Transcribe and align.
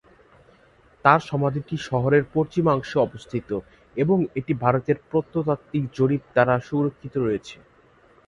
তার 1.05 1.19
সমাধিটি 1.29 1.75
শহরের 1.89 2.23
পশ্চিমাংশে 2.33 2.97
অবস্থিত 2.99 3.49
এবং 3.95 4.17
এটি 4.39 4.53
ভারতের 4.63 4.97
প্রত্নতাত্ত্বিক 5.09 5.83
জরিপ 5.97 6.21
দ্বারা 6.33 6.55
সুরক্ষিত 6.67 7.13
রয়েছে। 7.17 7.55